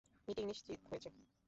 [0.27, 1.09] Meeting নিশ্চিত হয়েছে?